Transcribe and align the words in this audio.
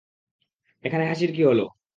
এখানে 0.83 1.03
হাসির 1.05 1.31
কী 1.35 1.41
হলো? 1.45 1.65